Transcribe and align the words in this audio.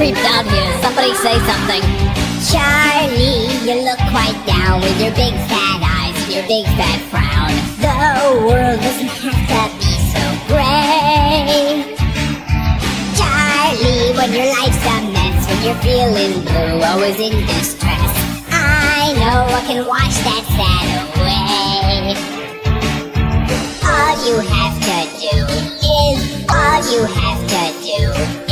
Charlie, 0.00 1.14
say 1.16 1.38
something. 1.44 1.82
Charlie, 2.50 3.48
you 3.66 3.84
look 3.84 3.98
quite 4.10 4.38
down 4.46 4.80
with 4.80 5.00
your 5.00 5.12
big 5.12 5.34
fat 5.48 5.80
eyes 5.82 6.16
and 6.24 6.32
your 6.32 6.46
big 6.48 6.64
fat 6.78 7.00
frown. 7.10 7.52
The 7.80 8.46
world 8.46 8.80
doesn't 8.80 9.08
have 9.08 9.44
to 9.50 9.62
be 9.76 9.92
so 10.12 10.22
gray. 10.48 11.84
Charlie, 13.16 14.12
when 14.16 14.32
your 14.32 14.48
life's 14.56 14.84
a 14.84 14.96
mess, 15.12 15.46
when 15.48 15.60
you're 15.64 15.82
feeling 15.82 16.44
blue, 16.44 16.84
always 16.84 17.18
in 17.20 17.46
distress, 17.46 18.12
I 18.50 19.12
know 19.20 19.44
I 19.52 19.62
can 19.66 19.86
wash 19.86 20.16
that 20.24 20.44
sad 20.56 20.88
away. 21.12 22.16
All 23.84 24.14
you 24.26 24.36
have 24.48 24.76
to 24.88 24.98
do 25.20 25.36
is, 25.84 26.18
all 26.48 26.80
you 26.92 27.04
have 27.04 27.40
to 27.48 27.62
do 27.84 28.49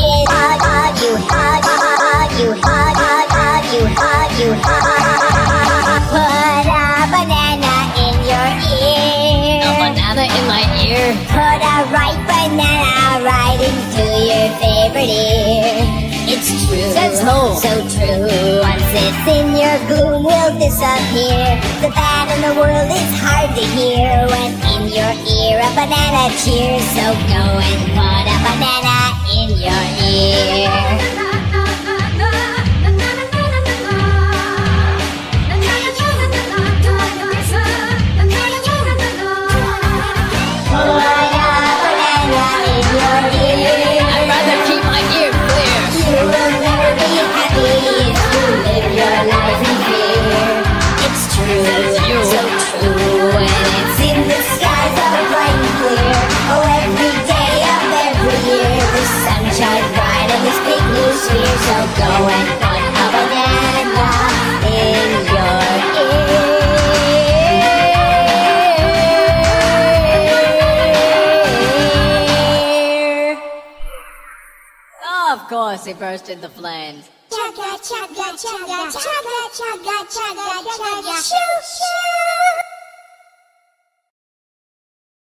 into 13.98 14.20
your 14.30 14.48
favorite 14.62 15.11
ear. 15.11 15.83
It's 16.30 16.48
true, 16.66 16.93
Says 16.93 17.20
who? 17.20 17.55
so 17.59 17.73
true. 17.88 18.61
Once 18.61 18.84
it's 18.95 19.27
in 19.27 19.57
your 19.57 19.77
gloom, 19.88 20.23
will 20.24 20.52
disappear. 20.59 21.59
The 21.83 21.91
bad 21.91 22.27
in 22.37 22.41
the 22.47 22.54
world 22.60 22.91
is 22.91 23.10
hard 23.19 23.51
to 23.57 23.65
hear 23.74 24.26
when 24.29 24.52
in 24.74 24.82
your 24.93 25.13
ear 25.26 25.59
a 25.59 25.71
banana 25.74 26.30
cheers. 26.45 26.85
So 26.95 27.07
go 27.32 27.43
and 27.59 27.82
put 27.96 28.24
a 28.29 28.38
banana 28.46 28.99
in 29.35 29.49
your 29.59 29.73
ear. 29.73 29.98
So 61.69 61.74
go 61.74 62.11
and. 62.33 62.49
Oh, 75.05 75.34
of 75.34 75.49
course, 75.50 75.84
he 75.84 75.93
burst 75.93 76.31
into 76.31 76.49
flames. 76.49 77.10
Chugga, 77.31 77.77
chugga, 77.88 78.28
chugga, 78.43 78.81
chugga, 78.97 79.99
chugga, 80.09 81.47